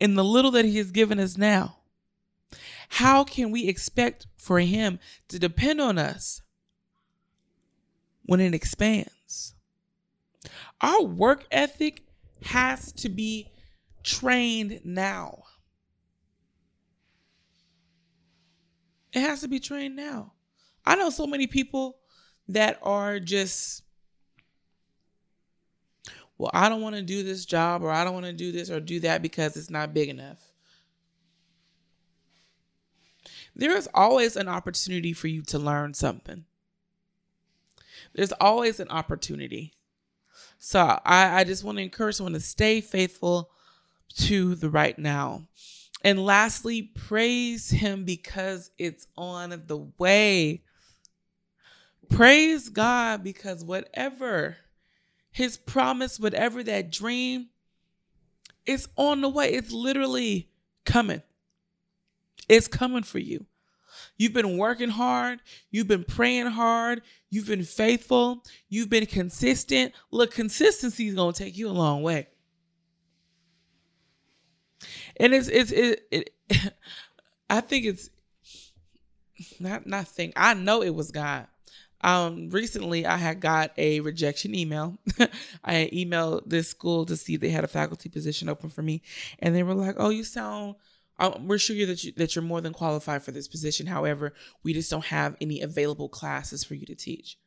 in 0.00 0.14
the 0.14 0.24
little 0.24 0.50
that 0.52 0.64
He 0.64 0.78
has 0.78 0.90
given 0.90 1.20
us 1.20 1.36
now, 1.36 1.76
how 2.88 3.24
can 3.24 3.50
we 3.50 3.68
expect 3.68 4.26
for 4.38 4.58
Him 4.58 4.98
to 5.28 5.38
depend 5.38 5.82
on 5.82 5.98
us 5.98 6.40
when 8.24 8.40
it 8.40 8.54
expands? 8.54 9.54
Our 10.80 11.02
work 11.02 11.46
ethic 11.50 12.04
has 12.44 12.90
to 12.92 13.10
be 13.10 13.52
trained 14.02 14.80
now. 14.82 15.42
It 19.12 19.20
has 19.20 19.42
to 19.42 19.48
be 19.48 19.60
trained 19.60 19.94
now. 19.94 20.32
I 20.86 20.94
know 20.94 21.10
so 21.10 21.26
many 21.26 21.46
people 21.46 21.98
that 22.48 22.78
are 22.82 23.20
just, 23.20 23.82
well, 26.38 26.52
I 26.54 26.68
don't 26.68 26.80
want 26.80 26.94
to 26.94 27.02
do 27.02 27.24
this 27.24 27.44
job 27.44 27.82
or 27.82 27.90
I 27.90 28.04
don't 28.04 28.14
want 28.14 28.26
to 28.26 28.32
do 28.32 28.52
this 28.52 28.70
or 28.70 28.78
do 28.78 29.00
that 29.00 29.22
because 29.22 29.56
it's 29.56 29.70
not 29.70 29.92
big 29.92 30.08
enough. 30.08 30.52
There 33.56 33.76
is 33.76 33.88
always 33.92 34.36
an 34.36 34.48
opportunity 34.48 35.12
for 35.12 35.26
you 35.26 35.42
to 35.42 35.58
learn 35.58 35.94
something. 35.94 36.44
There's 38.14 38.32
always 38.32 38.78
an 38.78 38.88
opportunity. 38.88 39.74
So 40.58 41.00
I, 41.04 41.40
I 41.40 41.44
just 41.44 41.64
want 41.64 41.78
to 41.78 41.82
encourage 41.82 42.16
someone 42.16 42.32
to 42.34 42.40
stay 42.40 42.80
faithful 42.80 43.50
to 44.18 44.54
the 44.54 44.70
right 44.70 44.96
now. 44.96 45.42
And 46.04 46.24
lastly, 46.24 46.82
praise 46.82 47.70
him 47.70 48.04
because 48.04 48.70
it's 48.78 49.08
on 49.16 49.50
the 49.66 49.88
way. 49.98 50.62
Praise 52.08 52.68
God 52.68 53.24
because 53.24 53.64
whatever 53.64 54.56
his 55.30 55.56
promise, 55.56 56.18
whatever 56.18 56.62
that 56.64 56.90
dream, 56.90 57.48
it's 58.66 58.88
on 58.96 59.20
the 59.20 59.28
way. 59.28 59.52
It's 59.52 59.72
literally 59.72 60.48
coming. 60.84 61.22
It's 62.48 62.68
coming 62.68 63.02
for 63.02 63.18
you. 63.18 63.46
You've 64.16 64.32
been 64.32 64.58
working 64.58 64.90
hard. 64.90 65.40
You've 65.70 65.88
been 65.88 66.04
praying 66.04 66.46
hard. 66.46 67.02
You've 67.30 67.46
been 67.46 67.64
faithful. 67.64 68.44
You've 68.68 68.90
been 68.90 69.06
consistent. 69.06 69.92
Look, 70.10 70.32
consistency 70.32 71.08
is 71.08 71.14
going 71.14 71.32
to 71.32 71.44
take 71.44 71.56
you 71.56 71.68
a 71.68 71.72
long 71.72 72.02
way. 72.02 72.28
And 75.16 75.34
it's, 75.34 75.48
it's, 75.48 75.72
it, 75.72 76.06
it 76.10 76.30
I 77.50 77.60
think 77.60 77.86
it's 77.86 78.10
not, 79.58 79.86
not 79.86 80.08
think, 80.08 80.32
I 80.36 80.54
know 80.54 80.82
it 80.82 80.94
was 80.94 81.10
God. 81.10 81.46
Um, 82.00 82.50
recently 82.50 83.06
I 83.06 83.16
had 83.16 83.40
got 83.40 83.72
a 83.76 84.00
rejection 84.00 84.54
email. 84.54 84.98
I 85.64 85.90
emailed 85.92 86.42
this 86.46 86.68
school 86.68 87.04
to 87.06 87.16
see 87.16 87.34
if 87.34 87.40
they 87.40 87.50
had 87.50 87.64
a 87.64 87.68
faculty 87.68 88.08
position 88.08 88.48
open 88.48 88.70
for 88.70 88.82
me. 88.82 89.02
And 89.40 89.54
they 89.54 89.62
were 89.62 89.74
like, 89.74 89.96
oh, 89.98 90.10
you 90.10 90.24
sound 90.24 90.76
um, 91.18 91.48
we're 91.48 91.58
sure 91.58 91.84
that 91.86 92.04
you 92.04 92.12
that 92.12 92.34
you're 92.34 92.42
more 92.42 92.60
than 92.60 92.72
qualified 92.72 93.22
for 93.22 93.32
this 93.32 93.48
position. 93.48 93.86
However, 93.86 94.34
we 94.62 94.72
just 94.72 94.90
don't 94.90 95.06
have 95.06 95.36
any 95.40 95.60
available 95.60 96.08
classes 96.08 96.64
for 96.64 96.74
you 96.74 96.86
to 96.86 96.94
teach. 96.94 97.38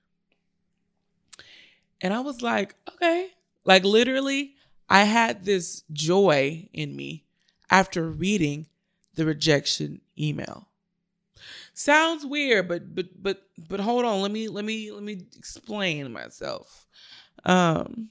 And 2.01 2.13
I 2.13 2.19
was 2.19 2.41
like, 2.41 2.75
okay. 2.89 3.29
Like 3.63 3.83
literally, 3.83 4.55
I 4.89 5.03
had 5.03 5.45
this 5.45 5.83
joy 5.91 6.67
in 6.73 6.95
me 6.95 7.23
after 7.69 8.09
reading 8.09 8.67
the 9.15 9.25
rejection 9.25 10.01
email. 10.19 10.67
Sounds 11.73 12.25
weird, 12.25 12.67
but 12.67 12.93
but 12.93 13.21
but 13.21 13.43
but 13.69 13.79
hold 13.79 14.05
on. 14.05 14.21
Let 14.21 14.31
me 14.31 14.47
let 14.47 14.65
me 14.65 14.91
let 14.91 15.03
me 15.03 15.25
explain 15.37 16.11
myself. 16.11 16.87
Um 17.45 18.09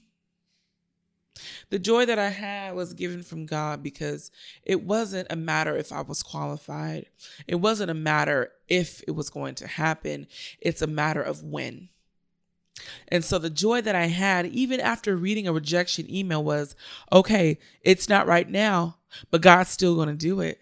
the 1.69 1.79
joy 1.79 2.05
that 2.05 2.19
I 2.19 2.29
had 2.29 2.75
was 2.75 2.93
given 2.93 3.23
from 3.23 3.45
God 3.45 3.81
because 3.81 4.31
it 4.63 4.83
wasn't 4.83 5.27
a 5.31 5.35
matter 5.35 5.75
if 5.75 5.91
I 5.91 6.01
was 6.01 6.21
qualified. 6.21 7.07
It 7.47 7.55
wasn't 7.55 7.91
a 7.91 7.95
matter 7.95 8.51
if 8.67 9.01
it 9.07 9.11
was 9.11 9.29
going 9.29 9.55
to 9.55 9.67
happen. 9.67 10.27
It's 10.59 10.81
a 10.81 10.87
matter 10.87 11.21
of 11.21 11.43
when. 11.43 11.89
And 13.07 13.23
so 13.23 13.37
the 13.37 13.49
joy 13.49 13.81
that 13.81 13.95
I 13.95 14.05
had, 14.07 14.47
even 14.47 14.79
after 14.79 15.15
reading 15.15 15.47
a 15.47 15.53
rejection 15.53 16.13
email, 16.13 16.43
was 16.43 16.75
okay, 17.11 17.59
it's 17.81 18.09
not 18.09 18.27
right 18.27 18.49
now, 18.49 18.97
but 19.29 19.41
God's 19.41 19.69
still 19.69 19.95
going 19.95 20.09
to 20.09 20.15
do 20.15 20.41
it. 20.41 20.59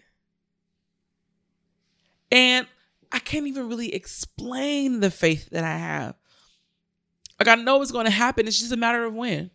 And 2.30 2.66
I 3.12 3.18
can't 3.18 3.46
even 3.46 3.68
really 3.68 3.94
explain 3.94 5.00
the 5.00 5.10
faith 5.10 5.50
that 5.50 5.64
I 5.64 5.76
have. 5.76 6.14
Like, 7.38 7.48
I 7.48 7.54
know 7.56 7.80
it's 7.82 7.92
going 7.92 8.04
to 8.04 8.10
happen, 8.10 8.46
it's 8.46 8.58
just 8.58 8.72
a 8.72 8.76
matter 8.76 9.04
of 9.04 9.14
when. 9.14 9.50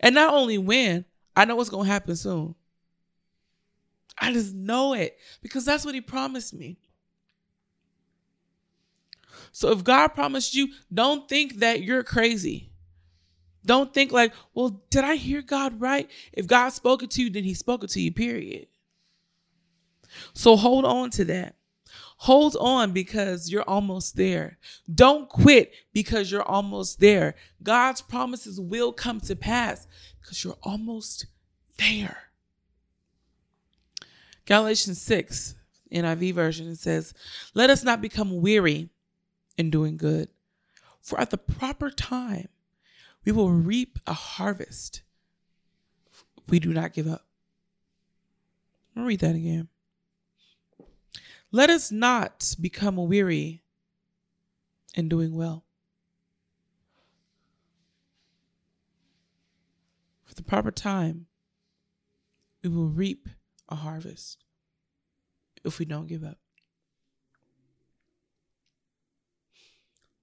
And 0.00 0.14
not 0.14 0.34
only 0.34 0.58
when, 0.58 1.04
I 1.34 1.44
know 1.44 1.60
it's 1.60 1.70
going 1.70 1.86
to 1.86 1.92
happen 1.92 2.16
soon. 2.16 2.54
I 4.18 4.32
just 4.32 4.54
know 4.54 4.92
it 4.92 5.18
because 5.40 5.64
that's 5.64 5.84
what 5.84 5.94
he 5.94 6.00
promised 6.00 6.52
me. 6.52 6.78
So 9.52 9.70
if 9.70 9.82
God 9.82 10.08
promised 10.08 10.54
you, 10.54 10.68
don't 10.92 11.28
think 11.28 11.56
that 11.56 11.82
you're 11.82 12.02
crazy. 12.02 12.70
Don't 13.64 13.94
think 13.94 14.12
like, 14.12 14.32
well, 14.54 14.82
did 14.90 15.04
I 15.04 15.16
hear 15.16 15.40
God 15.40 15.80
right? 15.80 16.10
If 16.32 16.46
God 16.46 16.70
spoke 16.70 17.02
it 17.02 17.10
to 17.12 17.22
you, 17.22 17.30
then 17.30 17.44
he 17.44 17.54
spoke 17.54 17.84
it 17.84 17.90
to 17.90 18.00
you, 18.00 18.12
period. 18.12 18.66
So 20.32 20.56
hold 20.56 20.84
on 20.84 21.10
to 21.10 21.24
that. 21.26 21.56
Hold 22.18 22.56
on 22.60 22.92
because 22.92 23.50
you're 23.50 23.68
almost 23.68 24.14
there. 24.14 24.58
Don't 24.92 25.28
quit 25.28 25.72
because 25.92 26.30
you're 26.30 26.44
almost 26.44 27.00
there. 27.00 27.34
God's 27.62 28.00
promises 28.00 28.60
will 28.60 28.92
come 28.92 29.20
to 29.22 29.34
pass 29.34 29.88
because 30.20 30.44
you're 30.44 30.56
almost 30.62 31.26
there. 31.78 32.30
Galatians 34.46 35.00
6, 35.02 35.56
NIV 35.92 36.34
version, 36.34 36.68
it 36.68 36.78
says, 36.78 37.12
Let 37.54 37.70
us 37.70 37.82
not 37.82 38.00
become 38.00 38.40
weary 38.40 38.90
in 39.58 39.70
doing 39.70 39.96
good, 39.96 40.28
for 41.00 41.20
at 41.20 41.30
the 41.30 41.38
proper 41.38 41.90
time 41.90 42.48
we 43.24 43.32
will 43.32 43.50
reap 43.50 43.98
a 44.06 44.12
harvest 44.12 45.02
if 46.36 46.48
we 46.48 46.60
do 46.60 46.72
not 46.72 46.92
give 46.92 47.06
up. 47.06 47.26
I'll 48.96 49.04
read 49.04 49.20
that 49.20 49.34
again. 49.34 49.68
Let 51.54 51.68
us 51.68 51.92
not 51.92 52.56
become 52.58 52.96
weary 52.96 53.62
in 54.94 55.10
doing 55.10 55.34
well. 55.34 55.66
For 60.24 60.34
the 60.34 60.42
proper 60.42 60.70
time, 60.70 61.26
we 62.62 62.70
will 62.70 62.88
reap 62.88 63.28
a 63.68 63.74
harvest 63.74 64.44
if 65.62 65.78
we 65.78 65.84
don't 65.84 66.06
give 66.06 66.24
up. 66.24 66.38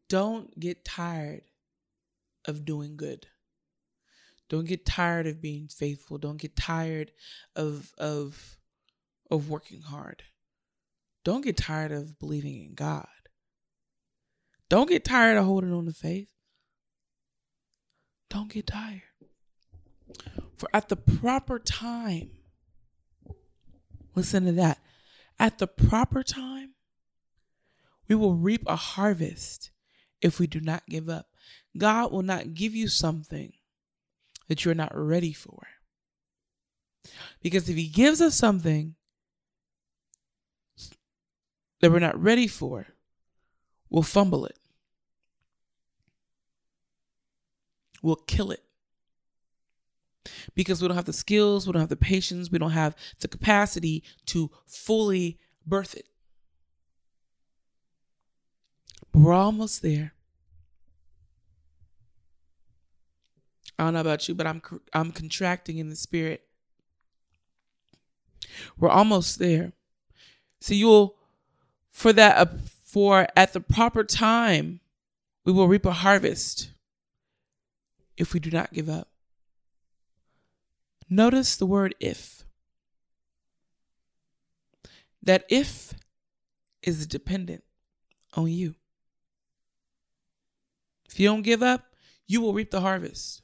Don't 0.08 0.60
get 0.60 0.84
tired 0.84 1.44
of 2.46 2.66
doing 2.66 2.98
good. 2.98 3.28
Don't 4.50 4.66
get 4.66 4.84
tired 4.84 5.28
of 5.28 5.40
being 5.40 5.68
faithful. 5.68 6.18
Don't 6.18 6.42
get 6.42 6.56
tired 6.56 7.12
of 7.56 7.94
of 8.00 8.58
of 9.30 9.48
working 9.48 9.82
hard. 9.82 10.24
Don't 11.30 11.44
get 11.44 11.58
tired 11.58 11.92
of 11.92 12.18
believing 12.18 12.60
in 12.66 12.74
God. 12.74 13.06
Don't 14.68 14.90
get 14.90 15.06
tired 15.06 15.38
of 15.38 15.46
holding 15.46 15.72
on 15.72 15.86
to 15.86 15.94
faith. 15.94 16.32
Don't 18.32 18.52
get 18.52 18.66
tired. 18.66 19.04
For 20.58 20.68
at 20.74 20.90
the 20.90 20.96
proper 20.96 21.60
time, 21.60 22.32
listen 24.16 24.46
to 24.46 24.54
that. 24.54 24.80
At 25.38 25.60
the 25.60 25.68
proper 25.68 26.24
time, 26.24 26.72
we 28.08 28.16
will 28.16 28.34
reap 28.34 28.64
a 28.66 28.76
harvest 28.76 29.70
if 30.24 30.40
we 30.40 30.48
do 30.48 30.60
not 30.60 30.82
give 30.90 31.10
up. 31.10 31.28
God 31.78 32.12
will 32.12 32.24
not 32.24 32.56
give 32.56 32.74
you 32.74 32.88
something 32.88 33.54
that 34.48 34.66
you're 34.66 34.74
not 34.74 34.94
ready 34.96 35.34
for. 35.34 35.68
Because 37.44 37.70
if 37.70 37.76
He 37.76 37.88
gives 37.88 38.20
us 38.20 38.34
something 38.34 38.96
that 41.82 41.92
we're 41.92 42.00
not 42.00 42.22
ready 42.22 42.48
for, 42.48 42.88
we'll 43.90 44.04
fumble 44.04 44.46
it. 44.46 44.58
We'll 48.02 48.16
kill 48.16 48.52
it. 48.52 48.64
Because 50.54 50.82
we 50.82 50.88
don't 50.88 50.98
have 50.98 51.06
the 51.06 51.14
skills, 51.14 51.66
we 51.66 51.74
don't 51.74 51.82
have 51.82 51.90
the 51.90 51.96
patience, 51.96 52.52
we 52.52 52.60
don't 52.60 52.72
have 52.72 52.96
the 53.20 53.28
capacity 53.28 54.04
to 54.28 54.52
fully 54.66 55.40
birth 55.66 55.96
it. 55.96 56.08
We're 59.14 59.34
almost 59.34 59.82
there. 59.82 60.14
I 63.78 63.86
don't 63.86 63.94
know 63.94 64.02
about 64.02 64.28
you, 64.28 64.36
but 64.36 64.46
I'm 64.46 64.62
I'm 64.94 65.12
contracting 65.12 65.78
in 65.78 65.90
the 65.90 65.96
spirit. 65.96 66.44
We're 68.78 68.90
almost 68.90 69.40
there. 69.40 69.72
So 70.60 70.74
you'll 70.74 71.16
for 72.00 72.14
that 72.14 72.38
uh, 72.38 72.46
for 72.82 73.28
at 73.36 73.52
the 73.52 73.60
proper 73.60 74.06
time 74.06 74.80
we 75.44 75.52
will 75.52 75.68
reap 75.68 75.86
a 75.86 75.92
harvest 75.92 76.70
if 78.16 78.34
we 78.34 78.40
do 78.40 78.50
not 78.50 78.72
give 78.72 78.88
up. 78.88 79.10
Notice 81.10 81.58
the 81.58 81.66
word 81.66 81.94
if. 82.00 82.46
That 85.22 85.44
if 85.50 85.94
is 86.82 87.06
dependent 87.06 87.66
on 88.34 88.48
you. 88.48 88.76
If 91.10 91.20
you 91.20 91.28
don't 91.28 91.42
give 91.42 91.62
up, 91.62 91.84
you 92.28 92.40
will 92.40 92.54
reap 92.54 92.72
the 92.72 92.80
harvest. 92.80 93.42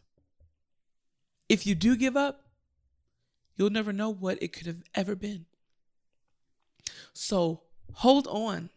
If 1.49 1.67
you 1.67 1.75
do 1.75 1.97
give 1.97 2.15
up, 2.15 2.45
you'll 3.57 3.69
never 3.69 3.91
know 3.91 4.09
what 4.09 4.41
it 4.41 4.53
could 4.53 4.67
have 4.67 4.83
ever 4.95 5.13
been. 5.13 5.45
So 7.11 7.64
hold 7.93 8.27
on 8.27 8.69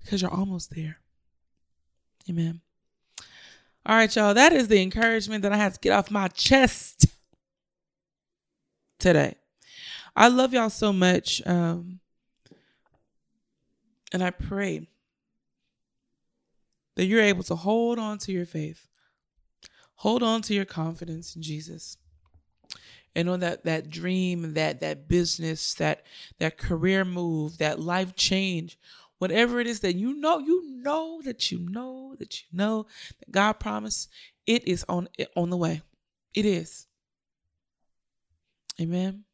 because 0.00 0.22
you're 0.22 0.30
almost 0.30 0.74
there. 0.74 0.98
Amen. 2.28 2.60
All 3.86 3.96
right, 3.96 4.14
y'all. 4.14 4.34
That 4.34 4.52
is 4.52 4.68
the 4.68 4.82
encouragement 4.82 5.42
that 5.42 5.52
I 5.52 5.56
had 5.56 5.74
to 5.74 5.80
get 5.80 5.92
off 5.92 6.10
my 6.10 6.28
chest 6.28 7.06
today. 8.98 9.36
I 10.14 10.28
love 10.28 10.52
y'all 10.52 10.70
so 10.70 10.92
much. 10.92 11.40
Um, 11.46 12.00
and 14.12 14.22
I 14.22 14.30
pray 14.30 14.88
that 16.96 17.06
you're 17.06 17.22
able 17.22 17.44
to 17.44 17.56
hold 17.56 17.98
on 17.98 18.18
to 18.18 18.32
your 18.32 18.46
faith, 18.46 18.88
hold 19.96 20.22
on 20.22 20.42
to 20.42 20.54
your 20.54 20.64
confidence 20.64 21.34
in 21.34 21.42
Jesus. 21.42 21.96
And 23.16 23.28
on 23.28 23.40
that 23.40 23.64
that 23.64 23.90
dream, 23.90 24.54
that 24.54 24.80
that 24.80 25.08
business, 25.08 25.74
that 25.74 26.04
that 26.38 26.58
career 26.58 27.04
move, 27.04 27.58
that 27.58 27.80
life 27.80 28.14
change 28.14 28.78
whatever 29.20 29.60
it 29.60 29.66
is 29.66 29.80
that 29.80 29.96
you 29.96 30.14
know, 30.14 30.38
you 30.38 30.64
know 30.82 31.20
that 31.22 31.52
you 31.52 31.58
know 31.58 32.16
that 32.18 32.40
you 32.40 32.48
know 32.52 32.86
that 33.18 33.30
God 33.30 33.54
promised, 33.54 34.08
it 34.46 34.66
is 34.66 34.84
on 34.88 35.08
on 35.36 35.50
the 35.50 35.56
way. 35.56 35.82
It 36.34 36.46
is. 36.46 36.86
Amen. 38.80 39.24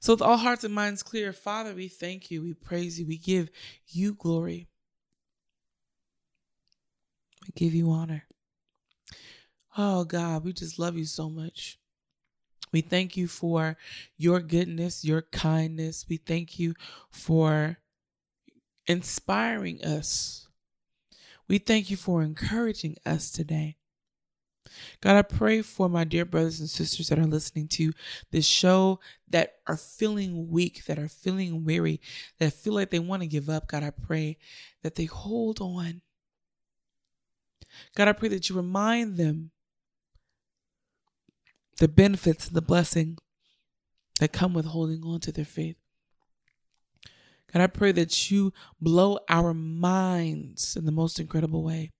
So 0.00 0.12
with 0.12 0.22
all 0.22 0.36
hearts 0.36 0.62
and 0.62 0.72
minds 0.72 1.02
clear, 1.02 1.32
Father, 1.32 1.74
we 1.74 1.88
thank 1.88 2.30
you, 2.30 2.42
we 2.42 2.54
praise 2.54 3.00
you, 3.00 3.06
we 3.06 3.18
give 3.18 3.50
you 3.88 4.14
glory. 4.14 4.68
We 7.42 7.52
give 7.56 7.74
you 7.74 7.90
honor. 7.90 8.24
Oh 9.76 10.04
God, 10.04 10.44
we 10.44 10.52
just 10.52 10.78
love 10.78 10.96
you 10.96 11.04
so 11.06 11.28
much. 11.28 11.78
We 12.72 12.80
thank 12.80 13.16
you 13.16 13.28
for 13.28 13.76
your 14.16 14.40
goodness, 14.40 15.04
your 15.04 15.22
kindness. 15.22 16.06
We 16.08 16.16
thank 16.16 16.58
you 16.58 16.74
for 17.10 17.78
inspiring 18.86 19.84
us. 19.84 20.48
We 21.48 21.58
thank 21.58 21.90
you 21.90 21.96
for 21.96 22.22
encouraging 22.22 22.96
us 23.06 23.30
today. 23.30 23.76
God, 25.00 25.16
I 25.16 25.22
pray 25.22 25.62
for 25.62 25.88
my 25.88 26.04
dear 26.04 26.24
brothers 26.24 26.60
and 26.60 26.68
sisters 26.68 27.08
that 27.08 27.18
are 27.18 27.26
listening 27.26 27.68
to 27.68 27.92
this 28.30 28.46
show 28.46 29.00
that 29.28 29.54
are 29.66 29.76
feeling 29.76 30.50
weak, 30.50 30.84
that 30.86 30.98
are 30.98 31.08
feeling 31.08 31.64
weary, 31.64 32.00
that 32.38 32.52
feel 32.52 32.74
like 32.74 32.90
they 32.90 32.98
want 32.98 33.22
to 33.22 33.28
give 33.28 33.48
up. 33.48 33.68
God, 33.68 33.82
I 33.82 33.90
pray 33.90 34.36
that 34.82 34.94
they 34.94 35.06
hold 35.06 35.60
on. 35.60 36.02
God, 37.96 38.08
I 38.08 38.12
pray 38.12 38.28
that 38.28 38.48
you 38.48 38.56
remind 38.56 39.16
them 39.16 39.50
the 41.78 41.88
benefits 41.88 42.48
and 42.48 42.56
the 42.56 42.62
blessing 42.62 43.18
that 44.20 44.32
come 44.32 44.52
with 44.52 44.66
holding 44.66 45.02
on 45.04 45.20
to 45.20 45.32
their 45.32 45.44
faith. 45.44 45.76
God, 47.52 47.62
I 47.62 47.66
pray 47.66 47.92
that 47.92 48.30
you 48.30 48.52
blow 48.80 49.18
our 49.28 49.54
minds 49.54 50.76
in 50.76 50.84
the 50.84 50.92
most 50.92 51.18
incredible 51.18 51.62
way. 51.62 51.90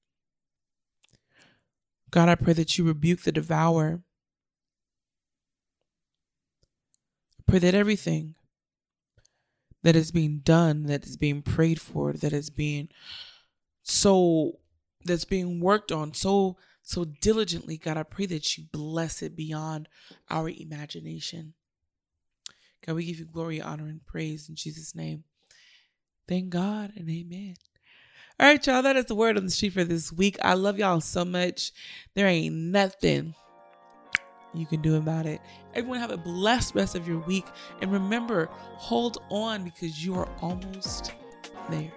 God, 2.10 2.28
I 2.28 2.34
pray 2.34 2.52
that 2.54 2.76
you 2.76 2.84
rebuke 2.84 3.22
the 3.22 3.32
devourer. 3.32 4.02
Pray 7.46 7.58
that 7.60 7.74
everything 7.74 8.34
that 9.82 9.96
is 9.96 10.10
being 10.10 10.40
done, 10.40 10.84
that 10.84 11.04
is 11.04 11.16
being 11.16 11.40
prayed 11.40 11.80
for, 11.80 12.12
that 12.12 12.32
is 12.32 12.50
being 12.50 12.88
so 13.82 14.58
that's 15.04 15.24
being 15.24 15.60
worked 15.60 15.90
on 15.90 16.12
so 16.12 16.56
so 16.88 17.04
diligently, 17.04 17.76
God, 17.76 17.98
I 17.98 18.02
pray 18.02 18.24
that 18.24 18.56
you 18.56 18.64
bless 18.72 19.20
it 19.20 19.36
beyond 19.36 19.90
our 20.30 20.48
imagination. 20.48 21.52
God, 22.86 22.94
we 22.96 23.04
give 23.04 23.18
you 23.18 23.26
glory, 23.26 23.60
honor, 23.60 23.88
and 23.88 24.02
praise 24.06 24.48
in 24.48 24.54
Jesus' 24.54 24.94
name. 24.94 25.24
Thank 26.26 26.48
God 26.48 26.92
and 26.96 27.10
amen. 27.10 27.56
All 28.40 28.48
right, 28.48 28.66
y'all. 28.66 28.80
That 28.80 28.96
is 28.96 29.04
the 29.04 29.14
word 29.14 29.36
on 29.36 29.44
the 29.44 29.50
street 29.50 29.74
for 29.74 29.84
this 29.84 30.10
week. 30.10 30.38
I 30.42 30.54
love 30.54 30.78
y'all 30.78 31.02
so 31.02 31.26
much. 31.26 31.72
There 32.14 32.26
ain't 32.26 32.54
nothing 32.54 33.34
you 34.54 34.64
can 34.64 34.80
do 34.80 34.96
about 34.96 35.26
it. 35.26 35.42
Everyone 35.74 36.00
have 36.00 36.10
a 36.10 36.16
blessed 36.16 36.74
rest 36.74 36.94
of 36.94 37.06
your 37.06 37.18
week. 37.18 37.44
And 37.82 37.92
remember, 37.92 38.48
hold 38.50 39.18
on 39.28 39.62
because 39.62 40.02
you 40.02 40.14
are 40.14 40.28
almost 40.40 41.12
there. 41.68 41.92